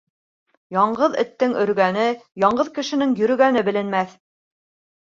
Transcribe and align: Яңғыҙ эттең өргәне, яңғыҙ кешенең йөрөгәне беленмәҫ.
Яңғыҙ 0.77 1.17
эттең 1.25 1.53
өргәне, 1.65 2.09
яңғыҙ 2.45 2.75
кешенең 2.81 3.17
йөрөгәне 3.21 3.67
беленмәҫ. 3.71 4.21